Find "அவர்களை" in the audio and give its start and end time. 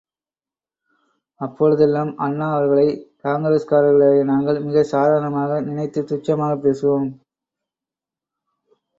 2.53-2.85